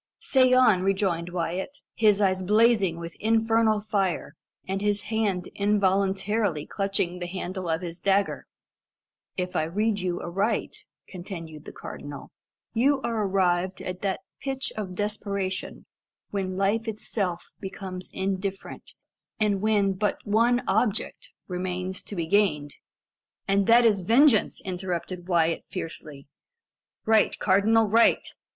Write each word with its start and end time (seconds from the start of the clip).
"Say 0.17 0.51
on," 0.51 0.81
rejoined 0.81 1.29
Wyat, 1.29 1.77
his 1.93 2.21
eyes 2.21 2.41
blazing 2.41 2.97
with 2.97 3.15
infernal 3.19 3.79
fire, 3.79 4.33
and 4.67 4.81
his 4.81 5.01
hand 5.13 5.47
involuntarily 5.53 6.65
clutching 6.65 7.19
the 7.19 7.27
handle 7.27 7.69
of 7.69 7.81
his 7.81 7.99
dagger. 7.99 8.47
"If 9.37 9.55
I 9.55 9.61
read 9.65 9.99
you 9.99 10.19
aright," 10.19 10.75
continued 11.07 11.65
the 11.65 11.71
cardinal, 11.71 12.31
"you 12.73 12.99
are 13.03 13.23
arrived 13.27 13.79
at 13.79 14.01
that 14.01 14.21
pitch 14.41 14.73
of 14.75 14.95
desperation 14.95 15.85
when 16.31 16.57
life 16.57 16.87
itself 16.87 17.51
becomes 17.59 18.09
indifferent, 18.11 18.95
and 19.39 19.61
when 19.61 19.93
but 19.93 20.17
one 20.25 20.63
object 20.67 21.29
remains 21.47 22.01
to 22.01 22.15
be 22.15 22.25
gained" 22.25 22.71
"And 23.47 23.67
that 23.67 23.85
is 23.85 24.01
vengeance!" 24.01 24.63
interrupted 24.65 25.27
Wyat 25.27 25.61
fiercely. 25.69 26.25
"Right, 27.05 27.37
cardinal 27.37 27.87
right. 27.87 28.27